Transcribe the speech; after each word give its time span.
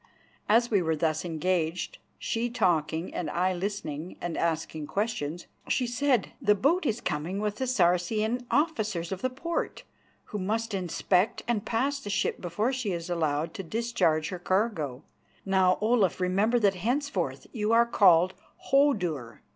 As 0.49 0.71
we 0.71 0.81
were 0.81 0.95
thus 0.95 1.23
engaged, 1.23 1.99
she 2.17 2.49
talking 2.49 3.13
and 3.13 3.29
I 3.29 3.53
listening 3.53 4.17
and 4.19 4.35
asking 4.35 4.87
questions, 4.87 5.45
she 5.67 5.85
said, 5.85 6.31
"The 6.41 6.55
boat 6.55 6.87
is 6.87 7.01
coming 7.01 7.37
with 7.39 7.57
the 7.57 7.67
Saracen 7.67 8.43
officers 8.49 9.11
of 9.11 9.21
the 9.21 9.29
port, 9.29 9.83
who 10.23 10.39
must 10.39 10.73
inspect 10.73 11.43
and 11.47 11.65
pass 11.67 11.99
the 11.99 12.09
ship 12.09 12.41
before 12.41 12.73
she 12.73 12.91
is 12.93 13.11
allowed 13.11 13.53
to 13.53 13.61
discharge 13.61 14.29
her 14.29 14.39
cargo. 14.39 15.03
Now, 15.45 15.77
Olaf, 15.81 16.19
remember 16.19 16.57
that 16.57 16.73
henceforth 16.73 17.45
you 17.51 17.71
are 17.71 17.85
called 17.85 18.33
Hodur." 18.71 19.43